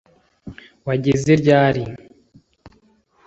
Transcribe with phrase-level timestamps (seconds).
[0.87, 1.83] Wageze ryari